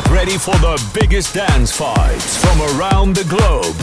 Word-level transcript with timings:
Get 0.00 0.10
ready 0.12 0.38
for 0.38 0.54
the 0.58 0.82
biggest 0.94 1.34
dance 1.34 1.72
fights 1.72 2.42
from 2.42 2.58
around 2.62 3.14
the 3.14 3.24
globe. 3.24 3.76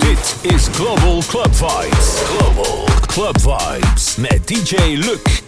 Dit 0.00 0.54
is 0.54 0.68
Global 0.68 1.22
Club 1.22 1.50
Vibes. 1.50 2.38
Global 2.38 2.86
Club 3.06 3.36
Vibes 3.36 4.16
met 4.16 4.46
DJ 4.46 4.96
Luc. 4.96 5.47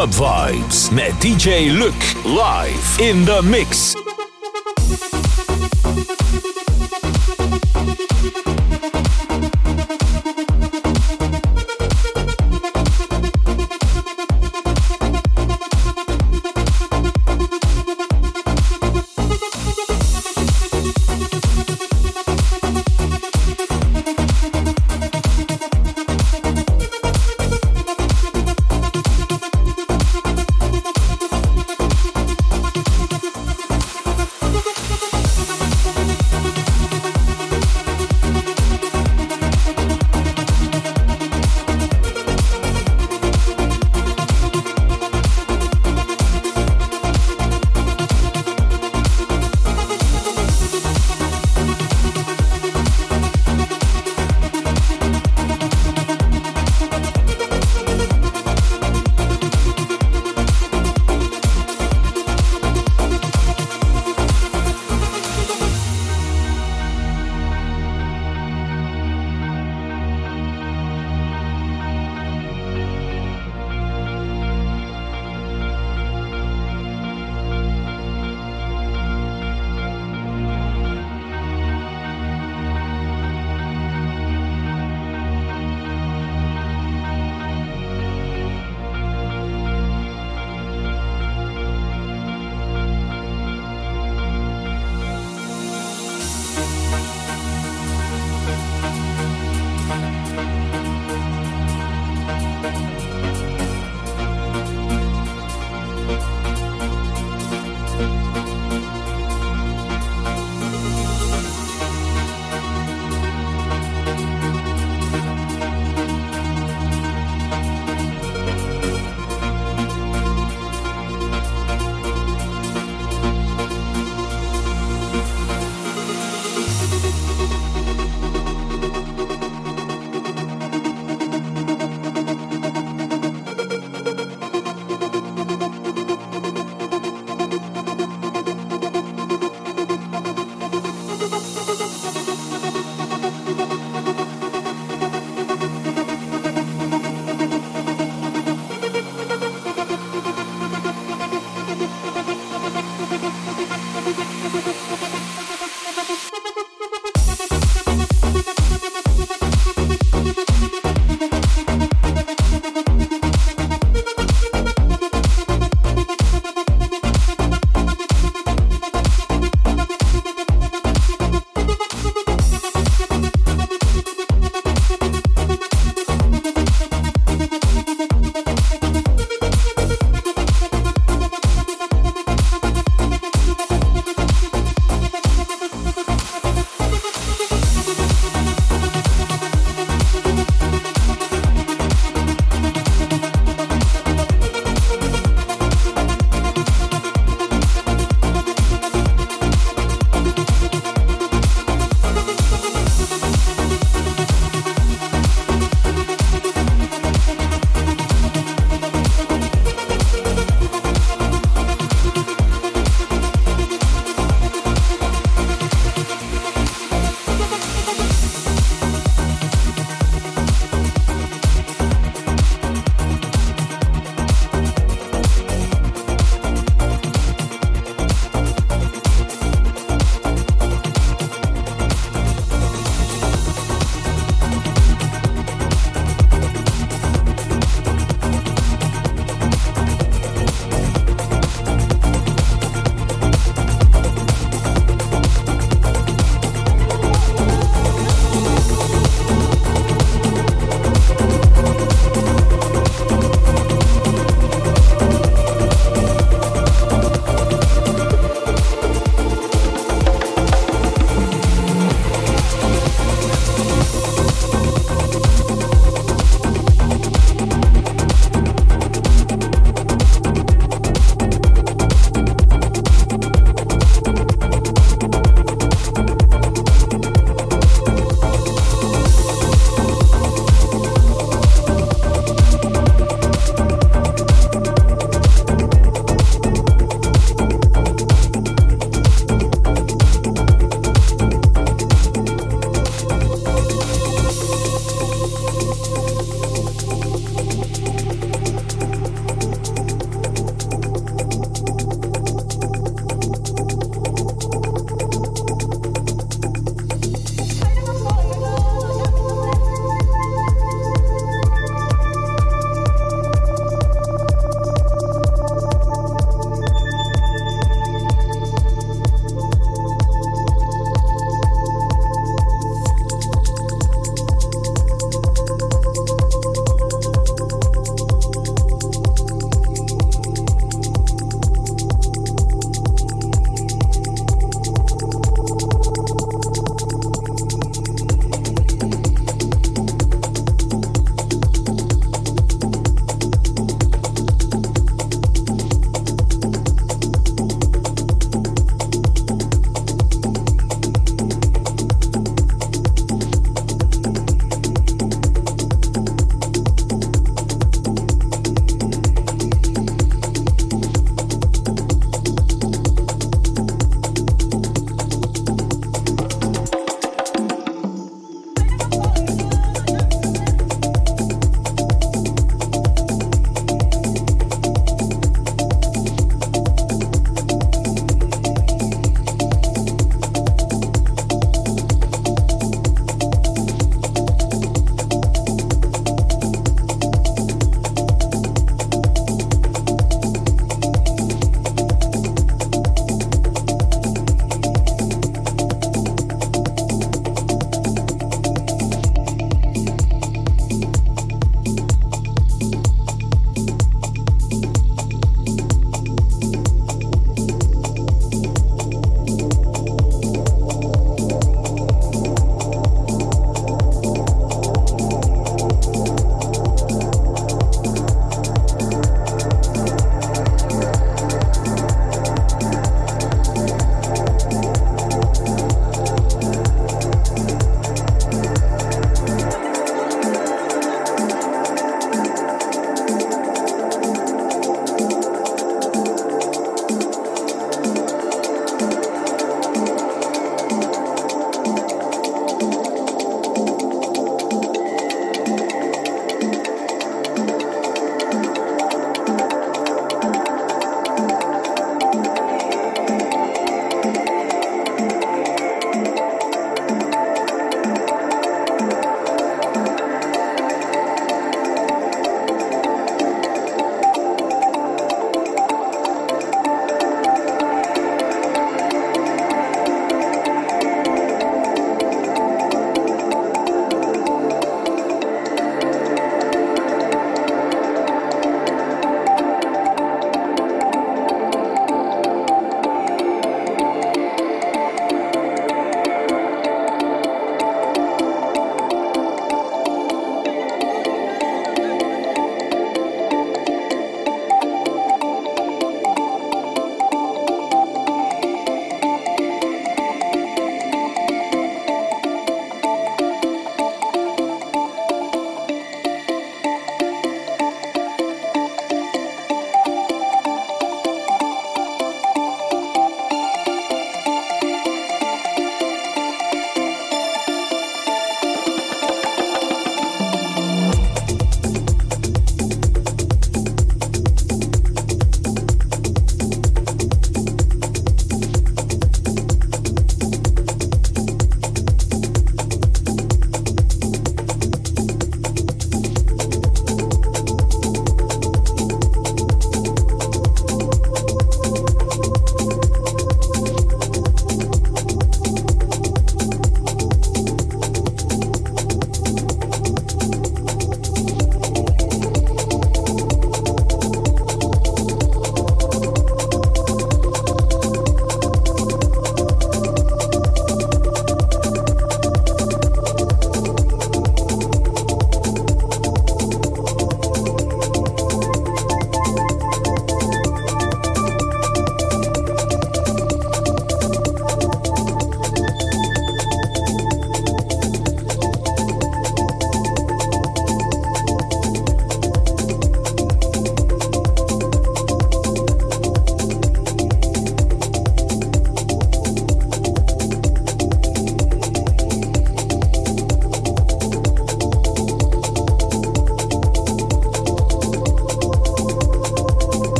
Club 0.00 0.14
Vibes 0.14 0.90
met 0.90 1.12
DJ 1.20 1.70
Luc 1.70 2.24
live 2.24 2.98
in 3.00 3.22
the 3.26 3.42
mix. 3.42 3.94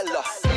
Ella. 0.00 0.49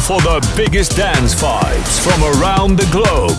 For 0.00 0.20
the 0.20 0.40
biggest 0.56 0.96
dance 0.96 1.34
vibes 1.34 1.98
from 2.00 2.22
around 2.22 2.78
the 2.78 2.86
globe. 2.90 3.38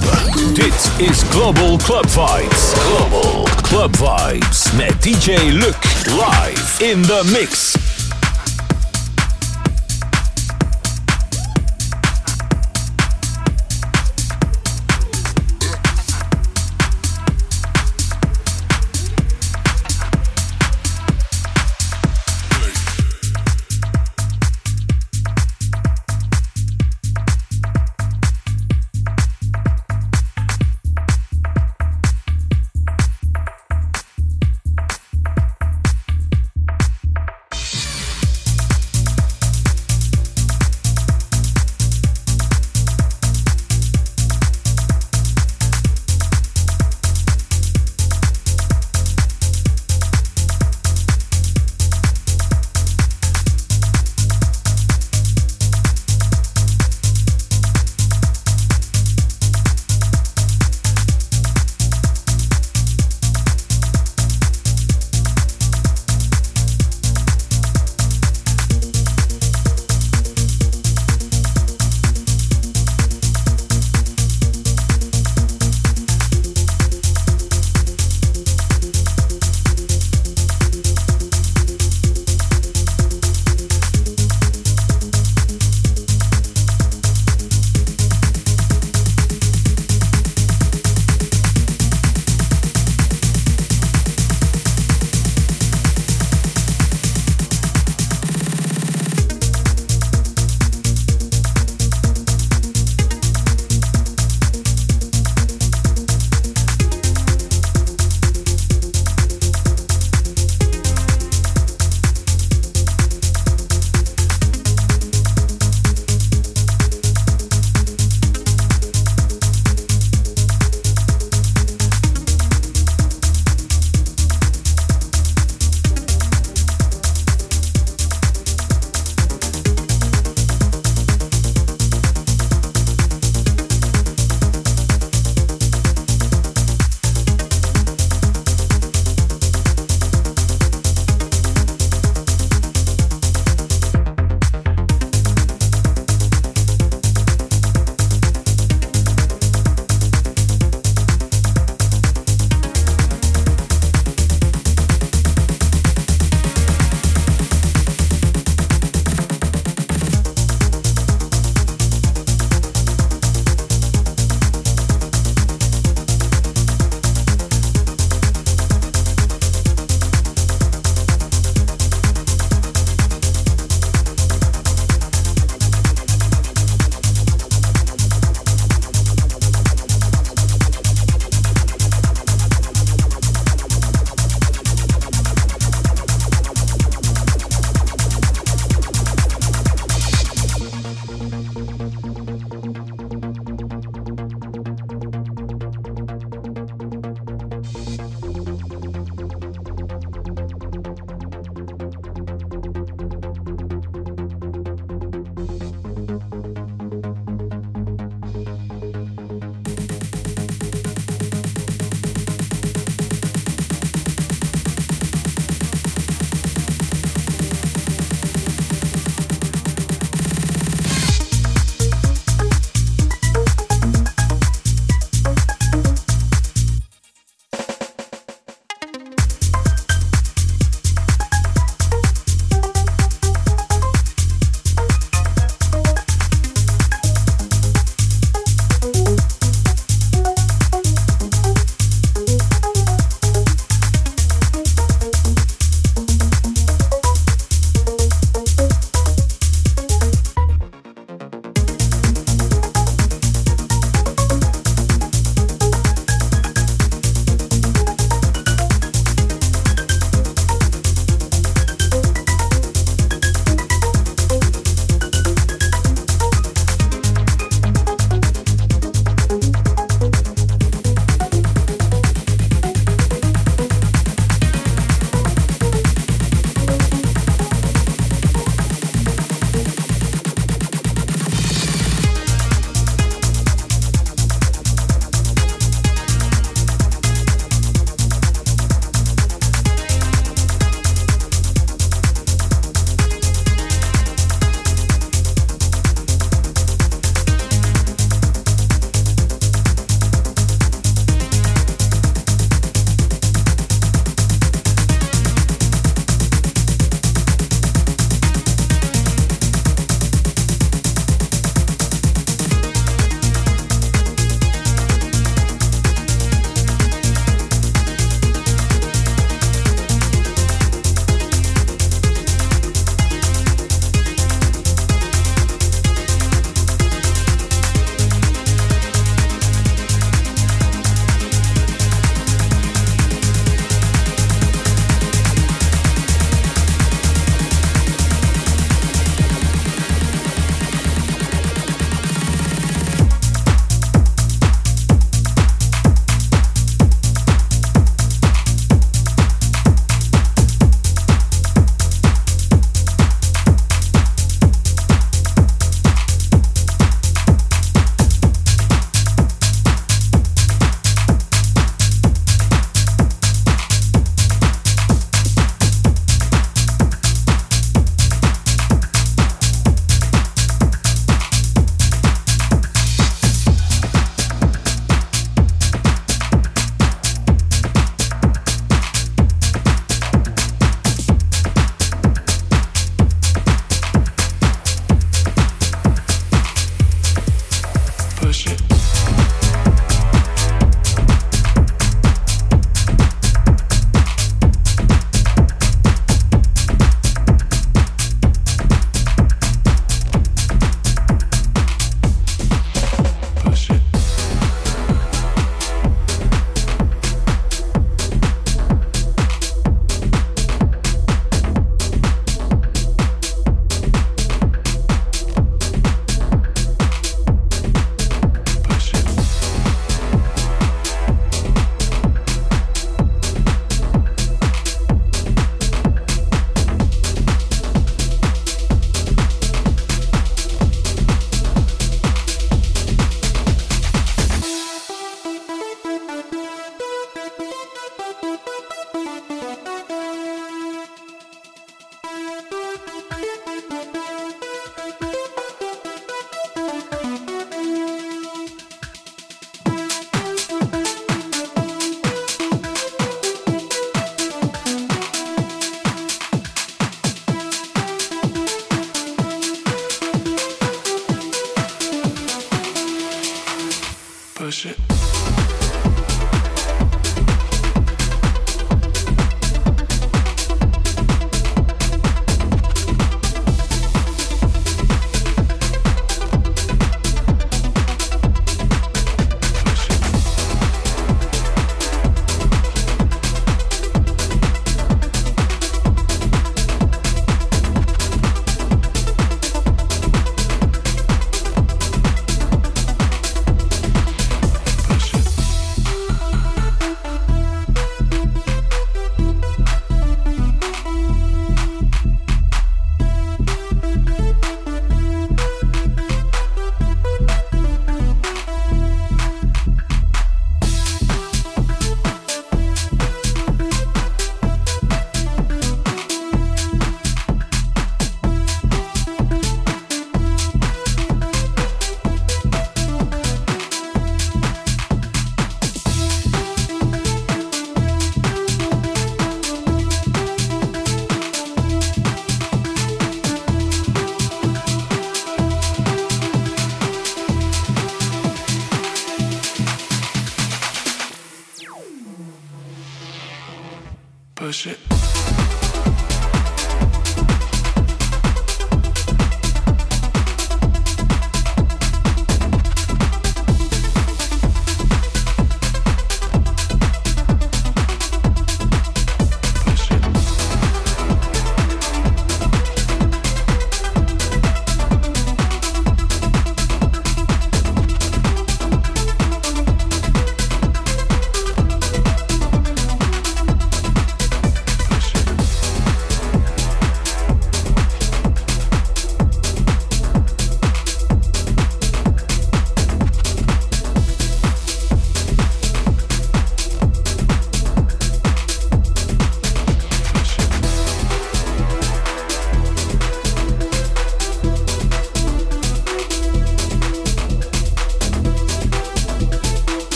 Dit 0.53 0.91
is 0.99 1.23
Global 1.31 1.77
Club 1.77 2.05
Vibes. 2.05 2.73
Global 2.87 3.45
Club 3.63 3.95
Vibes 3.95 4.71
met 4.77 4.91
DJ 5.01 5.51
Luc 5.51 5.77
live 6.17 6.77
in 6.81 7.01
the 7.03 7.29
mix. 7.31 7.82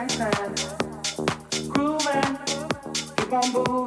Grooving, 0.00 0.16
keep 3.16 3.32
on 3.34 3.52
moving. 3.52 3.79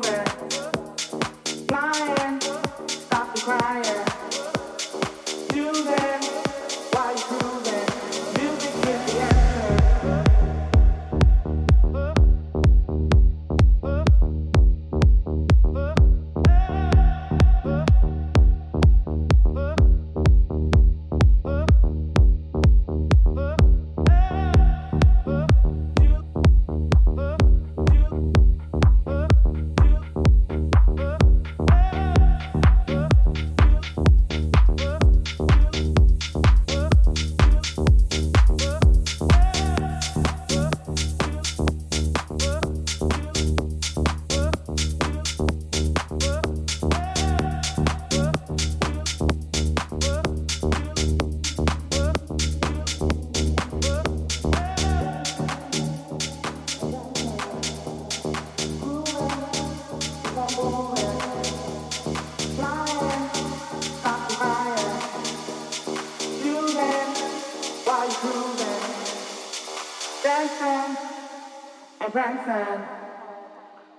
Prancing, 72.24 72.86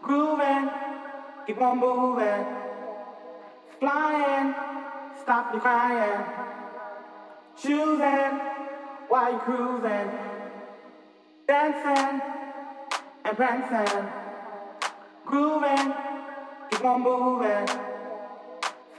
grooving, 0.01 0.71
keep 1.47 1.61
on 1.61 1.79
moving, 1.79 2.47
flying, 3.79 4.55
stop 5.21 5.53
your 5.53 5.61
crying, 5.61 6.25
choosing 7.61 8.41
while 9.09 9.33
you 9.33 9.39
cruising, 9.41 10.11
dancing 11.47 12.23
and 13.27 13.37
prancing, 13.37 14.07
grooving, 15.27 15.93
keep 16.71 16.85
on 16.85 17.03
moving, 17.03 17.67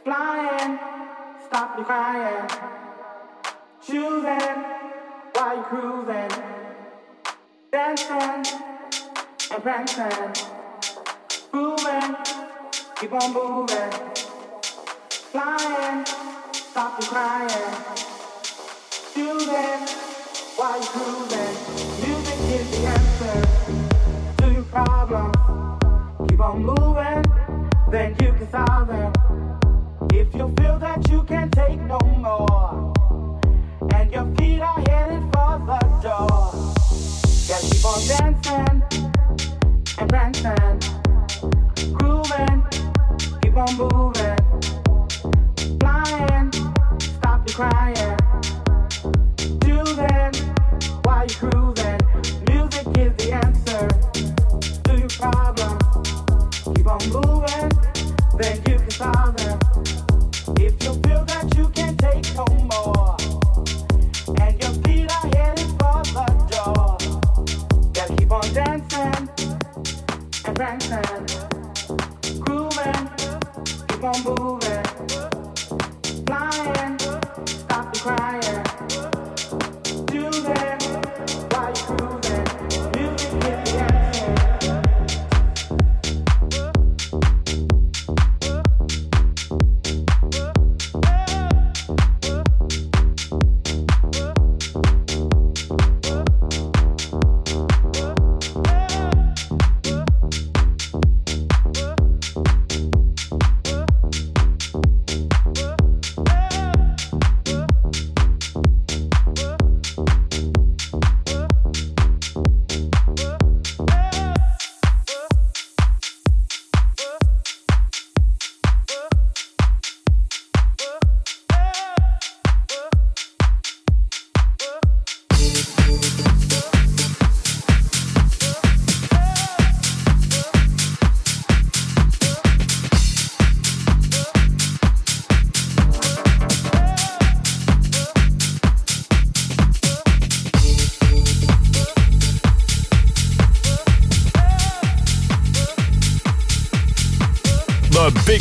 flying, 0.03 0.79
stop 1.47 1.75
your 1.77 1.85
crying, 1.85 2.47
choosing 3.81 4.63
while 5.33 5.57
you 5.57 5.63
cruising, 5.63 6.43
dancing 7.71 8.74
and 9.51 9.61
prancing, 9.61 10.33
grooving, 11.51 12.15
keep 12.95 13.13
on 13.13 13.33
moving, 13.33 13.91
flying, 15.09 16.05
stop 16.53 16.99
your 16.99 17.09
crying, 17.09 17.75
choosing 19.13 19.87
while 20.55 20.79
you 20.79 20.87
cruising. 20.87 21.55
Music 22.01 22.39
is 22.55 22.71
the 22.71 22.87
answer 22.87 24.37
to 24.37 24.51
your 24.51 24.63
problems. 24.63 26.29
Keep 26.29 26.39
on 26.39 26.63
moving, 26.63 27.23
then 27.91 28.15
you 28.21 28.33
can 28.33 28.49
solve 28.49 28.87
them. 28.87 29.13
If 30.13 30.33
you 30.33 30.53
feel 30.57 30.79
that 30.79 31.07
you 31.09 31.23
can't 31.23 31.51
take 31.53 31.79
no 31.81 31.99
more, 31.99 32.93
and 33.93 34.11
your 34.11 34.25
feet 34.35 34.61
are 34.61 34.79
headed 34.89 35.23
for 35.33 35.59
the 35.67 35.79
door, 36.01 36.51
gotta 37.47 37.67
keep 37.69 37.85
on 37.85 38.07
dancing 38.07 38.74
and 39.97 40.09
prancing, 40.09 40.79
grooving, 41.93 42.63
keep 43.41 43.55
on 43.55 43.77
moving, 43.77 44.14